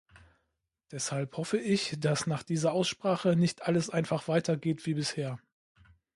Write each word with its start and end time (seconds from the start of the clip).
Deshalb 0.91 1.37
hoffe 1.37 1.59
ich, 1.59 1.97
dass 1.99 2.25
nach 2.25 2.41
dieser 2.41 2.73
Aussprache 2.73 3.35
nicht 3.35 3.67
alles 3.67 3.91
einfach 3.91 4.27
weitergeht 4.27 4.87
wie 4.87 4.95
bisher. 4.95 5.37